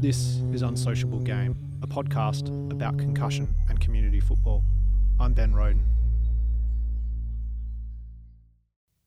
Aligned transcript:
This 0.00 0.40
is 0.54 0.62
Unsociable 0.62 1.18
Game, 1.18 1.54
a 1.82 1.86
podcast 1.86 2.48
about 2.72 2.96
concussion 2.96 3.54
and 3.68 3.78
community 3.78 4.18
football. 4.18 4.64
I'm 5.18 5.34
Ben 5.34 5.52
Roden. 5.54 5.84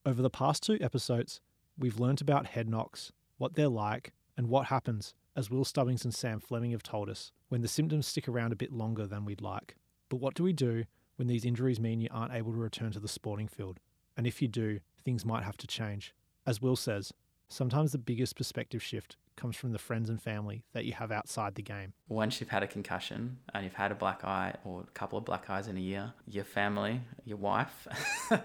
Over 0.06 0.22
the 0.22 0.30
past 0.30 0.62
two 0.62 0.78
episodes, 0.82 1.42
we've 1.80 2.00
learnt 2.00 2.22
about 2.22 2.46
head 2.46 2.70
knocks, 2.70 3.12
what 3.40 3.56
they're 3.56 3.70
like, 3.70 4.14
and 4.38 4.50
what 4.50 4.68
happens, 4.68 5.16
as 5.36 5.50
Will 5.50 5.66
Stubbings 5.66 6.04
and 6.04 6.14
Sam 6.14 6.40
Fleming 6.40 6.74
have 6.74 6.84
told 6.84 7.10
us, 7.10 7.32
when 7.50 7.62
the 7.62 7.68
symptoms 7.68 8.06
stick 8.06 8.28
around 8.28 8.54
a 8.54 8.56
bit 8.56 8.72
longer 8.72 9.08
than 9.08 9.26
we'd 9.26 9.42
like. 9.42 9.76
But 10.10 10.18
what 10.18 10.36
do 10.36 10.44
we 10.44 10.54
do 10.54 10.84
when 11.16 11.28
these 11.28 11.44
injuries 11.44 11.80
mean 11.80 12.02
you 12.02 12.10
aren't 12.12 12.36
able 12.36 12.52
to 12.52 12.60
return 12.60 12.92
to 12.92 13.00
the 13.00 13.08
sporting 13.08 13.48
field? 13.48 13.80
And 14.16 14.28
if 14.28 14.44
you 14.44 14.48
do, 14.48 14.80
things 15.04 15.26
might 15.26 15.44
have 15.44 15.58
to 15.58 15.66
change. 15.66 16.14
As 16.46 16.62
Will 16.62 16.76
says, 16.76 17.12
sometimes 17.54 17.92
the 17.92 17.98
biggest 17.98 18.36
perspective 18.36 18.82
shift 18.82 19.16
comes 19.36 19.56
from 19.56 19.72
the 19.72 19.80
friends 19.80 20.10
and 20.10 20.22
family 20.22 20.64
that 20.74 20.86
you 20.86 20.94
have 20.94 21.12
outside 21.12 21.56
the 21.56 21.62
game. 21.62 21.94
Once 22.08 22.40
you've 22.40 22.50
had 22.50 22.64
a 22.64 22.68
concussion 22.68 23.38
and 23.54 23.64
you've 23.64 23.74
had 23.74 23.92
a 23.92 23.96
black 23.96 24.24
eye 24.24 24.56
or 24.64 24.82
a 24.82 24.92
couple 24.92 25.18
of 25.18 25.26
black 25.26 25.50
eyes 25.50 25.68
in 25.68 25.78
a 25.78 25.80
year, 25.80 26.14
your 26.28 26.44
family, 26.44 27.02
your 27.26 27.38
wife, 27.38 27.88
uh, 28.32 28.38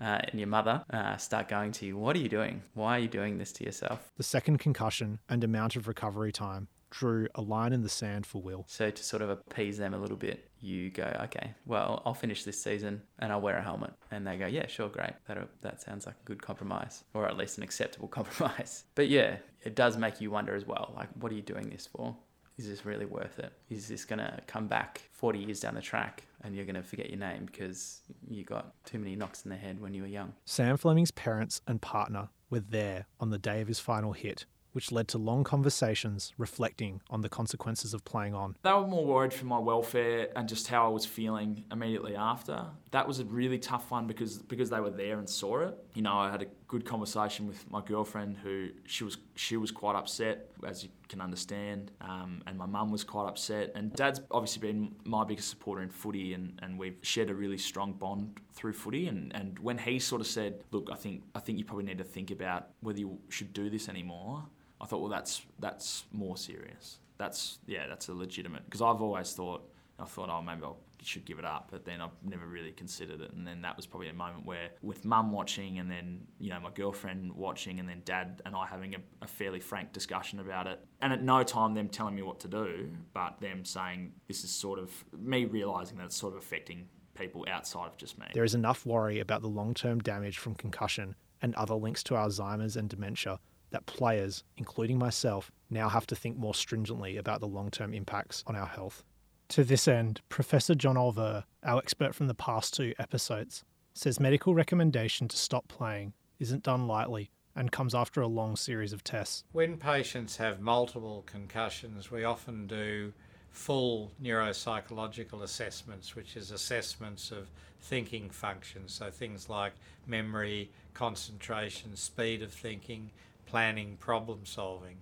and 0.00 0.34
your 0.34 0.48
mother 0.48 0.84
uh, 0.90 1.16
start 1.16 1.48
going 1.48 1.72
to 1.72 1.86
you, 1.86 1.96
What 1.96 2.16
are 2.16 2.20
you 2.20 2.28
doing? 2.28 2.62
Why 2.74 2.96
are 2.96 3.00
you 3.00 3.08
doing 3.08 3.38
this 3.38 3.52
to 3.52 3.64
yourself? 3.64 4.12
The 4.16 4.22
second 4.22 4.58
concussion 4.58 5.20
and 5.28 5.44
amount 5.44 5.76
of 5.76 5.86
recovery 5.88 6.32
time 6.32 6.68
drew 6.90 7.28
a 7.34 7.40
line 7.40 7.72
in 7.72 7.82
the 7.82 7.88
sand 7.88 8.26
for 8.26 8.42
Will. 8.42 8.64
So, 8.68 8.90
to 8.90 9.02
sort 9.02 9.22
of 9.22 9.30
appease 9.30 9.78
them 9.78 9.94
a 9.94 9.98
little 9.98 10.16
bit, 10.16 10.50
you 10.60 10.90
go, 10.90 11.16
okay, 11.24 11.54
well, 11.66 12.02
I'll 12.04 12.14
finish 12.14 12.44
this 12.44 12.60
season 12.62 13.02
and 13.18 13.32
I'll 13.32 13.40
wear 13.40 13.56
a 13.56 13.62
helmet. 13.62 13.92
And 14.10 14.26
they 14.26 14.36
go, 14.36 14.46
yeah, 14.46 14.66
sure, 14.66 14.88
great. 14.88 15.12
That, 15.26 15.48
that 15.62 15.80
sounds 15.80 16.06
like 16.06 16.16
a 16.20 16.24
good 16.24 16.42
compromise, 16.42 17.04
or 17.14 17.26
at 17.26 17.36
least 17.36 17.58
an 17.58 17.64
acceptable 17.64 18.08
compromise. 18.18 18.84
But 18.94 19.08
yeah, 19.08 19.36
it 19.62 19.74
does 19.74 19.96
make 19.96 20.20
you 20.20 20.30
wonder 20.30 20.54
as 20.54 20.66
well, 20.66 20.92
like, 20.96 21.08
what 21.18 21.32
are 21.32 21.34
you 21.34 21.42
doing 21.42 21.68
this 21.70 21.86
for? 21.86 22.16
Is 22.58 22.68
this 22.68 22.84
really 22.84 23.06
worth 23.06 23.38
it? 23.38 23.54
Is 23.70 23.88
this 23.88 24.04
going 24.04 24.18
to 24.18 24.38
come 24.46 24.66
back 24.66 25.00
40 25.12 25.38
years 25.38 25.60
down 25.60 25.74
the 25.74 25.80
track 25.80 26.24
and 26.42 26.54
you're 26.54 26.66
going 26.66 26.74
to 26.74 26.82
forget 26.82 27.08
your 27.08 27.18
name 27.18 27.46
because 27.46 28.02
you 28.28 28.44
got 28.44 28.74
too 28.84 28.98
many 28.98 29.16
knocks 29.16 29.44
in 29.44 29.50
the 29.50 29.56
head 29.56 29.80
when 29.80 29.94
you 29.94 30.02
were 30.02 30.08
young? 30.08 30.34
Sam 30.44 30.76
Fleming's 30.76 31.10
parents 31.10 31.62
and 31.66 31.80
partner 31.80 32.28
were 32.50 32.60
there 32.60 33.06
on 33.18 33.30
the 33.30 33.38
day 33.38 33.62
of 33.62 33.68
his 33.68 33.78
final 33.78 34.12
hit 34.12 34.44
which 34.72 34.92
led 34.92 35.08
to 35.08 35.18
long 35.18 35.44
conversations 35.44 36.32
reflecting 36.38 37.00
on 37.10 37.20
the 37.20 37.28
consequences 37.28 37.94
of 37.94 38.04
playing 38.04 38.34
on. 38.34 38.56
They 38.62 38.72
were 38.72 38.86
more 38.86 39.04
worried 39.04 39.32
for 39.32 39.46
my 39.46 39.58
welfare 39.58 40.28
and 40.36 40.48
just 40.48 40.68
how 40.68 40.86
I 40.86 40.88
was 40.88 41.04
feeling 41.04 41.64
immediately 41.72 42.16
after. 42.16 42.66
That 42.90 43.06
was 43.06 43.20
a 43.20 43.24
really 43.24 43.58
tough 43.58 43.90
one 43.90 44.06
because 44.06 44.38
because 44.38 44.70
they 44.70 44.80
were 44.80 44.90
there 44.90 45.18
and 45.18 45.28
saw 45.28 45.60
it. 45.60 45.78
You 45.94 46.02
know, 46.02 46.14
I 46.14 46.30
had 46.30 46.42
a 46.42 46.46
good 46.68 46.84
conversation 46.84 47.46
with 47.48 47.68
my 47.70 47.80
girlfriend 47.80 48.36
who 48.36 48.68
she 48.86 49.04
was 49.04 49.18
she 49.34 49.56
was 49.56 49.70
quite 49.70 49.96
upset 49.96 50.50
as 50.64 50.84
you 50.84 50.90
can 51.08 51.20
understand, 51.20 51.90
um, 52.00 52.42
and 52.46 52.56
my 52.56 52.66
mum 52.66 52.90
was 52.90 53.04
quite 53.04 53.26
upset. 53.26 53.72
And 53.74 53.92
Dad's 53.94 54.20
obviously 54.30 54.60
been 54.60 54.94
my 55.04 55.24
biggest 55.24 55.48
supporter 55.48 55.82
in 55.82 55.90
footy, 55.90 56.34
and, 56.34 56.58
and 56.62 56.78
we've 56.78 56.98
shared 57.02 57.30
a 57.30 57.34
really 57.34 57.58
strong 57.58 57.92
bond 57.92 58.40
through 58.52 58.74
footy. 58.74 59.08
And, 59.08 59.34
and 59.34 59.58
when 59.58 59.78
he 59.78 59.98
sort 59.98 60.20
of 60.20 60.26
said, 60.26 60.62
"Look, 60.70 60.88
I 60.92 60.96
think 60.96 61.24
I 61.34 61.40
think 61.40 61.58
you 61.58 61.64
probably 61.64 61.84
need 61.84 61.98
to 61.98 62.04
think 62.04 62.30
about 62.30 62.68
whether 62.80 63.00
you 63.00 63.18
should 63.28 63.52
do 63.52 63.70
this 63.70 63.88
anymore," 63.88 64.44
I 64.80 64.86
thought, 64.86 65.00
well, 65.00 65.10
that's 65.10 65.42
that's 65.58 66.04
more 66.12 66.36
serious. 66.36 66.98
That's 67.18 67.58
yeah, 67.66 67.86
that's 67.86 68.08
a 68.08 68.14
legitimate 68.14 68.64
because 68.64 68.82
I've 68.82 69.02
always 69.02 69.32
thought 69.32 69.68
I 70.00 70.04
thought, 70.04 70.30
oh, 70.30 70.42
maybe 70.42 70.62
I 70.64 70.72
should 71.02 71.24
give 71.24 71.38
it 71.38 71.44
up, 71.44 71.68
but 71.70 71.84
then 71.84 72.00
I've 72.00 72.10
never 72.22 72.46
really 72.46 72.72
considered 72.72 73.20
it. 73.20 73.32
And 73.32 73.46
then 73.46 73.62
that 73.62 73.76
was 73.76 73.86
probably 73.86 74.08
a 74.08 74.14
moment 74.14 74.46
where, 74.46 74.70
with 74.82 75.04
mum 75.04 75.30
watching, 75.30 75.78
and 75.78 75.90
then 75.90 76.20
you 76.38 76.50
know 76.50 76.60
my 76.60 76.70
girlfriend 76.70 77.32
watching, 77.32 77.80
and 77.80 77.88
then 77.88 78.02
dad 78.04 78.42
and 78.46 78.56
I 78.56 78.66
having 78.66 78.94
a, 78.94 78.98
a 79.22 79.26
fairly 79.26 79.60
frank 79.60 79.92
discussion 79.92 80.40
about 80.40 80.66
it, 80.66 80.80
and 81.02 81.12
at 81.12 81.22
no 81.22 81.42
time 81.42 81.74
them 81.74 81.88
telling 81.88 82.14
me 82.14 82.22
what 82.22 82.40
to 82.40 82.48
do, 82.48 82.90
but 83.12 83.40
them 83.40 83.64
saying 83.64 84.12
this 84.28 84.44
is 84.44 84.50
sort 84.50 84.78
of 84.78 84.90
me 85.16 85.44
realizing 85.44 85.98
that 85.98 86.06
it's 86.06 86.16
sort 86.16 86.32
of 86.34 86.38
affecting 86.38 86.88
people 87.14 87.44
outside 87.48 87.86
of 87.86 87.96
just 87.96 88.18
me. 88.18 88.26
There 88.32 88.44
is 88.44 88.54
enough 88.54 88.86
worry 88.86 89.20
about 89.20 89.42
the 89.42 89.48
long 89.48 89.74
term 89.74 90.00
damage 90.00 90.38
from 90.38 90.54
concussion 90.54 91.14
and 91.42 91.54
other 91.54 91.74
links 91.74 92.02
to 92.04 92.14
Alzheimer's 92.14 92.76
and 92.76 92.88
dementia 92.88 93.38
that 93.70 93.86
players, 93.86 94.44
including 94.56 94.98
myself, 94.98 95.50
now 95.70 95.88
have 95.88 96.06
to 96.08 96.16
think 96.16 96.36
more 96.36 96.54
stringently 96.54 97.16
about 97.16 97.40
the 97.40 97.48
long 97.48 97.70
term 97.70 97.94
impacts 97.94 98.42
on 98.46 98.56
our 98.56 98.66
health. 98.66 99.04
To 99.50 99.64
this 99.64 99.88
end, 99.88 100.20
Professor 100.28 100.74
John 100.74 100.96
Olver, 100.96 101.44
our 101.64 101.78
expert 101.78 102.14
from 102.14 102.28
the 102.28 102.34
past 102.34 102.74
two 102.74 102.94
episodes, 102.98 103.64
says 103.94 104.20
medical 104.20 104.54
recommendation 104.54 105.28
to 105.28 105.36
stop 105.36 105.66
playing 105.68 106.12
isn't 106.38 106.62
done 106.62 106.86
lightly 106.86 107.30
and 107.56 107.72
comes 107.72 107.94
after 107.94 108.20
a 108.20 108.28
long 108.28 108.56
series 108.56 108.92
of 108.92 109.02
tests. 109.02 109.44
When 109.52 109.76
patients 109.76 110.36
have 110.36 110.60
multiple 110.60 111.24
concussions, 111.26 112.10
we 112.10 112.24
often 112.24 112.66
do 112.66 113.12
full 113.50 114.12
neuropsychological 114.22 115.42
assessments, 115.42 116.14
which 116.14 116.36
is 116.36 116.50
assessments 116.50 117.32
of 117.32 117.50
thinking 117.80 118.30
functions, 118.30 118.92
so 118.92 119.10
things 119.10 119.48
like 119.48 119.72
memory, 120.06 120.70
concentration, 120.94 121.96
speed 121.96 122.42
of 122.42 122.52
thinking, 122.52 123.10
planning, 123.50 123.96
problem 123.98 124.40
solving. 124.44 124.96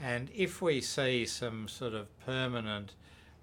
And 0.00 0.30
if 0.34 0.62
we 0.62 0.80
see 0.80 1.26
some 1.26 1.68
sort 1.68 1.94
of 1.94 2.18
permanent 2.20 2.94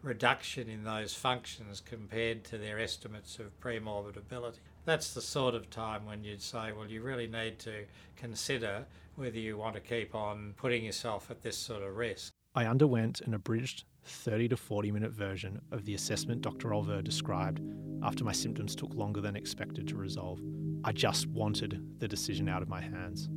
reduction 0.01 0.69
in 0.69 0.83
those 0.83 1.13
functions 1.13 1.81
compared 1.81 2.43
to 2.45 2.57
their 2.57 2.79
estimates 2.79 3.39
of 3.39 3.59
premorbid 3.59 4.17
ability, 4.17 4.59
that's 4.85 5.13
the 5.13 5.21
sort 5.21 5.55
of 5.55 5.69
time 5.69 6.05
when 6.05 6.23
you'd 6.23 6.41
say, 6.41 6.71
well, 6.71 6.87
you 6.87 7.01
really 7.01 7.27
need 7.27 7.59
to 7.59 7.85
consider 8.15 8.85
whether 9.15 9.39
you 9.39 9.57
want 9.57 9.75
to 9.75 9.81
keep 9.81 10.13
on 10.13 10.53
putting 10.57 10.83
yourself 10.83 11.29
at 11.31 11.41
this 11.41 11.57
sort 11.57 11.83
of 11.83 11.95
risk. 11.95 12.31
I 12.55 12.65
underwent 12.65 13.21
an 13.21 13.33
abridged 13.33 13.85
30 14.05 14.49
to 14.49 14.57
40 14.57 14.91
minute 14.91 15.11
version 15.11 15.61
of 15.71 15.85
the 15.85 15.93
assessment 15.93 16.41
Dr. 16.41 16.69
Olver 16.69 17.03
described 17.03 17.61
after 18.03 18.23
my 18.23 18.33
symptoms 18.33 18.75
took 18.75 18.93
longer 18.93 19.21
than 19.21 19.35
expected 19.35 19.87
to 19.87 19.95
resolve. 19.95 20.41
I 20.83 20.91
just 20.91 21.27
wanted 21.27 21.99
the 21.99 22.07
decision 22.07 22.49
out 22.49 22.61
of 22.61 22.67
my 22.67 22.81
hands. 22.81 23.29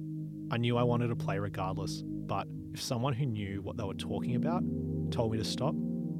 I 0.48 0.58
knew 0.58 0.76
I 0.76 0.84
wanted 0.84 1.08
to 1.08 1.16
play 1.16 1.40
regardless, 1.40 2.02
but 2.04 2.46
if 2.72 2.80
someone 2.80 3.12
who 3.12 3.26
knew 3.26 3.62
what 3.62 3.76
they 3.76 3.82
were 3.82 3.94
talking 3.94 4.36
about 4.36 4.62
told 5.10 5.32
me 5.32 5.38
to 5.38 5.44
stop, 5.44 5.74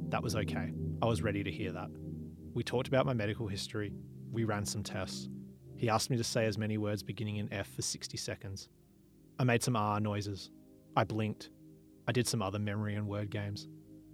that 0.09 0.21
was 0.21 0.35
okay. 0.35 0.73
I 1.01 1.05
was 1.05 1.21
ready 1.21 1.43
to 1.43 1.51
hear 1.51 1.71
that. 1.71 1.87
We 2.53 2.61
talked 2.61 2.89
about 2.89 3.05
my 3.05 3.13
medical 3.13 3.47
history, 3.47 3.93
we 4.29 4.43
ran 4.43 4.65
some 4.65 4.83
tests. 4.83 5.29
He 5.77 5.89
asked 5.89 6.09
me 6.09 6.17
to 6.17 6.25
say 6.25 6.45
as 6.45 6.57
many 6.57 6.77
words 6.77 7.03
beginning 7.03 7.37
in 7.37 7.53
F 7.53 7.69
for 7.69 7.81
60 7.81 8.17
seconds. 8.17 8.67
I 9.39 9.45
made 9.45 9.63
some 9.63 9.77
R 9.77 10.01
noises. 10.01 10.49
I 10.97 11.05
blinked. 11.05 11.51
I 12.07 12.11
did 12.11 12.27
some 12.27 12.41
other 12.41 12.59
memory 12.59 12.95
and 12.95 13.07
word 13.07 13.29
games. 13.29 13.69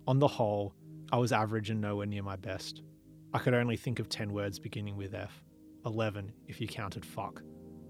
On 0.06 0.20
the 0.20 0.28
whole, 0.28 0.76
I 1.12 1.18
was 1.18 1.32
average 1.32 1.72
and 1.72 1.82
nowhere 1.82 2.06
near 2.06 2.24
my 2.24 2.36
best. 2.36 2.84
I 3.34 3.40
could 3.40 3.56
only 3.56 3.78
think 3.78 3.98
of 3.98 4.10
10 4.10 4.32
words 4.32 4.60
beginning 4.60 4.96
with 4.96 5.16
F, 5.16 5.44
11 5.88 6.32
if 6.48 6.62
you 6.62 6.68
counted 6.68 7.04
fuck. 7.04 7.42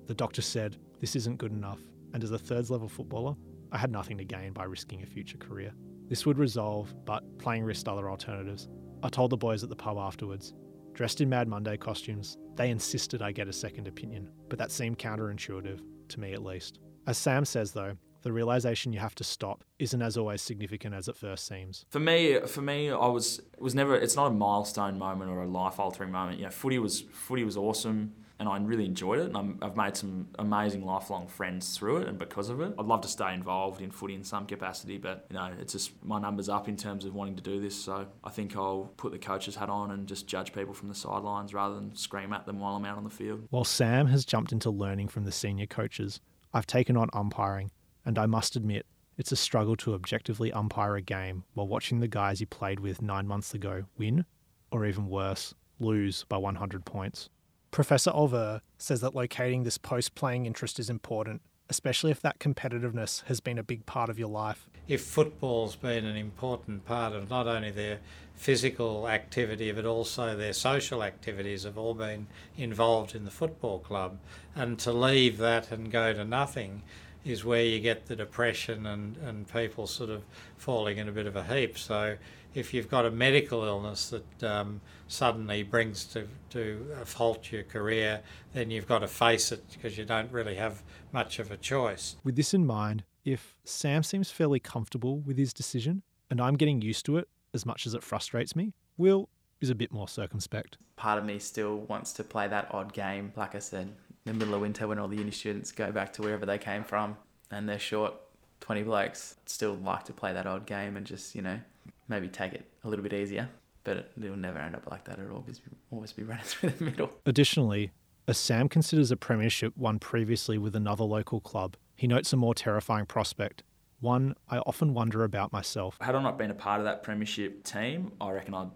The 0.06 0.14
doctor 0.14 0.42
said, 0.42 0.78
This 1.02 1.18
isn't 1.18 1.38
good 1.38 1.52
enough 1.52 1.80
and 2.14 2.24
as 2.24 2.32
a 2.32 2.38
thirds 2.38 2.70
level 2.70 2.88
footballer, 2.88 3.36
I 3.72 3.78
had 3.78 3.92
nothing 3.92 4.18
to 4.20 4.24
gain 4.24 4.54
by 4.54 4.66
risking 4.66 5.02
a 5.02 5.06
future 5.06 5.38
career. 5.38 5.74
This 6.08 6.26
would 6.26 6.38
resolve, 6.38 6.94
but 7.06 7.24
playing 7.40 7.64
risked 7.64 7.88
other 7.88 8.10
alternatives. 8.10 8.70
I 9.02 9.10
told 9.10 9.32
the 9.32 9.38
boys 9.38 9.64
at 9.64 9.70
the 9.70 9.76
pub 9.76 9.98
afterwards. 9.98 10.54
Dressed 10.94 11.22
in 11.22 11.30
Mad 11.30 11.48
Monday 11.48 11.76
costumes, 11.76 12.38
they 12.56 12.70
insisted 12.70 13.22
I 13.22 13.32
get 13.32 13.48
a 13.48 13.54
second 13.54 13.88
opinion, 13.88 14.30
but 14.48 14.60
that 14.60 14.72
seemed 14.72 15.00
counterintuitive, 15.00 15.82
to 16.10 16.20
me 16.20 16.34
at 16.34 16.44
least. 16.44 16.80
As 17.08 17.18
Sam 17.18 17.46
says 17.46 17.72
though, 17.72 17.98
the 18.22 18.32
realization 18.32 18.94
you 18.94 19.00
have 19.00 19.16
to 19.16 19.24
stop 19.24 19.64
isn't 19.80 20.02
as 20.02 20.18
always 20.18 20.42
significant 20.42 20.94
as 20.94 21.08
it 21.08 21.18
first 21.18 21.48
seems. 21.48 21.86
For 21.90 22.00
me, 22.00 22.40
for 22.46 22.62
me, 22.62 22.90
I 22.90 23.08
was 23.08 23.42
was 23.60 23.76
never. 23.76 23.96
It's 23.96 24.16
not 24.16 24.28
a 24.28 24.34
milestone 24.34 24.98
moment 24.98 25.30
or 25.30 25.42
a 25.42 25.48
life 25.48 25.80
altering 25.80 26.12
moment. 26.12 26.38
You 26.38 26.46
know, 26.46 26.52
footy 26.52 26.80
was 26.80 27.02
footy 27.02 27.44
was 27.44 27.58
awesome 27.58 28.14
and 28.44 28.50
I 28.50 28.68
really 28.68 28.86
enjoyed 28.86 29.20
it. 29.20 29.34
And 29.34 29.58
i 29.62 29.66
have 29.66 29.78
made 29.78 29.96
some 29.96 30.28
amazing 30.38 30.86
lifelong 30.86 31.28
friends 31.28 31.78
through 31.78 31.98
it, 31.98 32.08
and 32.10 32.20
because 32.20 32.50
of 32.50 32.60
it, 32.60 32.74
I'd 32.78 32.86
love 32.86 33.00
to 33.02 33.08
stay 33.08 33.34
involved 33.34 33.82
in 33.82 33.90
footy 33.90 34.16
in 34.16 34.24
some 34.24 34.46
capacity. 34.46 34.98
But 34.98 35.26
you 35.30 35.38
know, 35.38 35.52
it's 35.60 35.72
just 35.72 35.92
my 36.04 36.20
numbers 36.20 36.50
up 36.50 36.68
in 36.68 36.76
terms 36.76 37.06
of 37.06 37.16
wanting 37.16 37.38
to 37.38 37.42
do 37.42 37.62
this. 37.62 37.76
So 37.76 38.06
I 38.24 38.30
think 38.30 38.58
I'll 38.58 38.92
put 38.98 39.14
the 39.14 39.18
coach's 39.18 39.56
hat 39.56 39.70
on 39.70 39.92
and 39.92 40.08
just 40.08 40.28
judge 40.28 40.52
people 40.52 40.74
from 40.74 40.90
the 40.90 40.96
sidelines 40.96 41.54
rather 41.54 41.76
than 41.76 41.96
scream 41.96 42.34
at 42.34 42.46
them 42.46 42.60
while 42.60 42.76
I'm 42.76 42.84
out 42.84 42.98
on 42.98 43.06
the 43.06 43.10
field. 43.10 43.48
While 43.50 43.64
Sam 43.64 44.08
has 44.08 44.26
jumped 44.26 44.52
into 44.52 44.70
learning 44.70 45.08
from 45.08 45.24
the 45.24 45.32
senior 45.32 45.66
coaches, 45.66 46.20
I've 46.54 46.68
taken 46.68 46.98
on 46.98 47.10
umpiring, 47.14 47.72
and 48.06 48.20
I 48.20 48.26
must 48.26 48.56
admit. 48.58 48.86
It's 49.16 49.32
a 49.32 49.36
struggle 49.36 49.76
to 49.78 49.94
objectively 49.94 50.52
umpire 50.52 50.96
a 50.96 51.02
game 51.02 51.44
while 51.54 51.68
watching 51.68 52.00
the 52.00 52.08
guys 52.08 52.42
you 52.42 52.48
played 52.48 52.80
with 52.80 53.02
nine 53.02 53.28
months 53.28 53.54
ago 53.54 53.84
win, 53.98 54.26
or 54.72 54.86
even 54.86 55.08
worse, 55.08 55.54
lose 55.80 56.26
by 56.28 56.38
100 56.38 56.84
points. 56.84 57.30
Professor 57.74 58.12
Olver 58.12 58.62
says 58.78 59.02
that 59.02 59.16
locating 59.16 59.64
this 59.64 59.80
post 59.80 60.14
playing 60.14 60.46
interest 60.46 60.80
is 60.80 60.92
important, 60.92 61.42
especially 61.72 62.12
if 62.12 62.22
that 62.22 62.38
competitiveness 62.38 63.24
has 63.24 63.40
been 63.40 63.58
a 63.58 63.64
big 63.64 63.88
part 63.88 64.12
of 64.12 64.20
your 64.20 64.30
life. 64.30 64.70
If 64.88 65.02
football's 65.02 65.76
been 65.76 66.06
an 66.06 66.16
important 66.16 66.86
part 66.86 67.14
of 67.14 67.32
not 67.32 67.48
only 67.48 67.72
their 67.72 67.98
physical 68.36 69.10
activity 69.10 69.72
but 69.72 69.86
also 69.86 70.38
their 70.38 70.54
social 70.54 71.02
activities 71.02 71.64
have 71.64 71.76
all 71.76 71.96
been 71.96 72.28
involved 72.56 73.16
in 73.16 73.26
the 73.26 73.32
football 73.32 73.80
club, 73.80 74.20
and 74.56 74.78
to 74.78 74.94
leave 74.94 75.40
that 75.40 75.72
and 75.72 75.92
go 75.92 76.14
to 76.14 76.24
nothing 76.24 76.84
is 77.26 77.44
where 77.44 77.64
you 77.64 77.80
get 77.80 78.06
the 78.06 78.16
depression 78.16 78.86
and, 78.86 79.18
and 79.18 79.52
people 79.52 79.88
sort 79.88 80.12
of 80.12 80.24
falling 80.58 81.00
in 81.00 81.10
a 81.10 81.12
bit 81.12 81.26
of 81.26 81.36
a 81.36 81.44
heap. 81.44 81.80
So 81.80 82.18
if 82.54 82.74
you've 82.74 82.90
got 82.90 83.06
a 83.06 83.12
medical 83.12 83.64
illness 83.64 84.10
that 84.10 84.44
um, 84.44 84.82
suddenly 85.08 85.64
brings 85.64 86.06
to, 86.06 86.28
to 86.52 86.86
a 87.02 87.06
halt 87.18 87.52
your 87.52 87.64
career, 87.64 88.22
then 88.54 88.70
you've 88.70 88.88
got 88.88 89.00
to 89.00 89.08
face 89.08 89.52
it 89.52 89.64
because 89.72 89.98
you 89.98 90.06
don't 90.06 90.32
really 90.32 90.56
have 90.56 90.84
much 91.12 91.40
of 91.40 91.52
a 91.52 91.58
choice. 91.58 92.16
With 92.24 92.36
this 92.36 92.54
in 92.54 92.66
mind, 92.66 93.04
if 93.26 93.56
Sam 93.64 94.04
seems 94.04 94.30
fairly 94.30 94.60
comfortable 94.60 95.20
with 95.20 95.38
his 95.38 95.54
decision 95.54 96.04
and 96.30 96.42
I'm 96.42 96.56
getting 96.56 96.82
used 96.82 97.06
to 97.06 97.18
it 97.18 97.28
as 97.54 97.66
much 97.66 97.88
as 97.88 97.94
it 97.94 98.04
frustrates 98.04 98.56
me, 98.56 98.74
Will 98.98 99.30
is 99.62 99.70
a 99.70 99.76
bit 99.76 99.92
more 99.92 100.08
circumspect. 100.08 100.78
Part 100.96 101.18
of 101.18 101.26
me 101.26 101.40
still 101.40 101.78
wants 101.78 102.14
to 102.14 102.24
play 102.24 102.48
that 102.48 102.68
odd 102.72 102.94
game, 102.94 103.32
like 103.36 103.56
I 103.56 103.60
said, 103.60 103.88
in 104.26 104.34
the 104.34 104.34
middle 104.34 104.56
of 104.56 104.62
winter 104.62 104.88
when 104.88 105.00
all 105.00 105.08
the 105.08 105.18
uni 105.18 105.32
students 105.32 105.72
go 105.72 105.92
back 105.92 106.14
to 106.14 106.22
wherever 106.22 106.46
they 106.46 106.58
came 106.58 106.84
from 106.84 107.18
and 107.50 107.68
they're 107.68 107.80
short 107.80 108.14
20 108.60 108.84
blokes. 108.84 109.36
Still 109.46 109.76
like 109.76 110.04
to 110.06 110.14
play 110.14 110.34
that 110.34 110.46
odd 110.46 110.66
game 110.66 110.98
and 110.98 111.06
just, 111.06 111.36
you 111.36 111.42
know, 111.42 111.60
maybe 112.08 112.28
take 112.28 112.54
it 112.54 112.70
a 112.84 112.90
little 112.90 113.04
bit 113.04 113.14
easier. 113.14 113.50
But 113.84 114.12
it'll 114.18 114.38
never 114.38 114.60
end 114.60 114.76
up 114.76 114.90
like 114.90 115.04
that. 115.06 115.20
It'll 115.20 115.36
always 115.36 115.60
be, 115.60 115.72
always 115.92 116.14
be 116.14 116.24
running 116.24 116.46
through 116.46 116.70
the 116.70 116.84
middle. 116.86 117.12
Additionally, 117.26 117.92
as 118.28 118.38
Sam 118.38 118.70
considers 118.70 119.12
a 119.12 119.18
premiership 119.18 119.76
won 119.76 120.00
previously 120.00 120.58
with 120.58 120.76
another 120.76 121.04
local 121.04 121.42
club, 121.42 121.76
he 121.96 122.08
notes 122.08 122.32
a 122.32 122.38
more 122.38 122.56
terrifying 122.56 123.06
prospect, 123.06 123.64
one 124.00 124.36
I 124.50 124.60
often 124.60 124.94
wonder 124.94 125.24
about 125.24 125.52
myself. 125.52 125.98
Had 126.02 126.16
I 126.16 126.22
not 126.22 126.38
been 126.38 126.52
a 126.52 126.56
part 126.56 126.80
of 126.80 126.86
that 126.86 127.04
premiership 127.04 127.64
team, 127.64 128.14
I 128.22 128.32
reckon 128.32 128.54
I'd, 128.54 128.70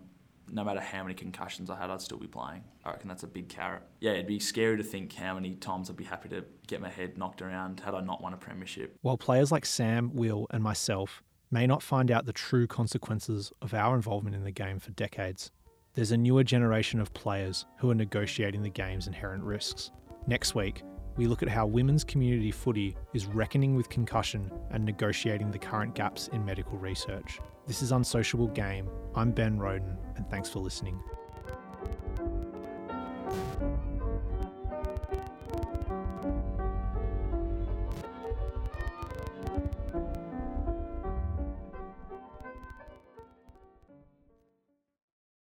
no 0.49 0.63
matter 0.63 0.79
how 0.79 1.03
many 1.03 1.13
concussions 1.13 1.69
I 1.69 1.77
had, 1.77 1.89
I'd 1.89 2.01
still 2.01 2.17
be 2.17 2.27
playing. 2.27 2.63
I 2.85 2.91
reckon 2.91 3.07
that's 3.07 3.23
a 3.23 3.27
big 3.27 3.49
carrot. 3.49 3.83
Yeah, 3.99 4.11
it'd 4.11 4.27
be 4.27 4.39
scary 4.39 4.77
to 4.77 4.83
think 4.83 5.13
how 5.13 5.33
many 5.35 5.55
times 5.55 5.89
I'd 5.89 5.97
be 5.97 6.05
happy 6.05 6.29
to 6.29 6.43
get 6.67 6.81
my 6.81 6.89
head 6.89 7.17
knocked 7.17 7.41
around 7.41 7.79
had 7.81 7.93
I 7.93 8.01
not 8.01 8.21
won 8.21 8.33
a 8.33 8.37
premiership. 8.37 8.97
While 9.01 9.17
players 9.17 9.51
like 9.51 9.65
Sam, 9.65 10.13
Will, 10.13 10.47
and 10.51 10.63
myself 10.63 11.23
may 11.51 11.65
not 11.65 11.81
find 11.81 12.11
out 12.11 12.25
the 12.25 12.33
true 12.33 12.67
consequences 12.67 13.51
of 13.61 13.73
our 13.73 13.95
involvement 13.95 14.35
in 14.35 14.43
the 14.43 14.51
game 14.51 14.79
for 14.79 14.91
decades, 14.91 15.51
there's 15.93 16.11
a 16.11 16.17
newer 16.17 16.43
generation 16.43 16.99
of 16.99 17.13
players 17.13 17.65
who 17.77 17.89
are 17.89 17.95
negotiating 17.95 18.61
the 18.61 18.69
game's 18.69 19.07
inherent 19.07 19.43
risks. 19.43 19.91
Next 20.27 20.53
week, 20.55 20.83
we 21.15 21.25
look 21.25 21.41
at 21.41 21.49
how 21.49 21.65
women's 21.65 22.03
community 22.03 22.51
footy 22.51 22.95
is 23.13 23.25
reckoning 23.25 23.75
with 23.75 23.89
concussion 23.89 24.51
and 24.69 24.85
negotiating 24.85 25.49
the 25.49 25.57
current 25.57 25.95
gaps 25.95 26.27
in 26.27 26.45
medical 26.45 26.77
research. 26.77 27.39
This 27.65 27.81
is 27.81 27.91
Unsociable 27.91 28.49
Game. 28.49 28.87
I'm 29.15 29.31
Ben 29.31 29.57
Roden, 29.57 29.97
and 30.15 30.29
thanks 30.29 30.49
for 30.49 30.59
listening. 30.59 31.01